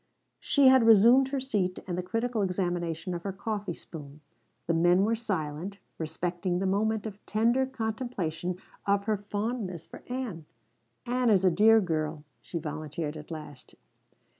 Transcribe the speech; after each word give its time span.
She 0.39 0.65
had 0.69 0.87
resumed 0.87 1.27
her 1.27 1.39
seat 1.39 1.77
and 1.85 1.95
the 1.95 2.01
critical 2.01 2.41
examination 2.41 3.13
of 3.13 3.21
her 3.21 3.31
coffee 3.31 3.75
spoon. 3.75 4.21
The 4.65 4.73
men 4.73 5.03
were 5.05 5.15
silent, 5.15 5.77
respecting 5.99 6.57
the 6.57 6.65
moment 6.65 7.05
of 7.05 7.23
tender 7.27 7.67
contemplation 7.67 8.57
of 8.87 9.03
her 9.03 9.17
fondness 9.17 9.85
for 9.85 10.01
Ann. 10.09 10.45
"Ann 11.05 11.29
is 11.29 11.45
a 11.45 11.51
dear 11.51 11.79
girl," 11.79 12.23
she 12.41 12.57
volunteered 12.57 13.15
at 13.15 13.29
last. 13.29 13.75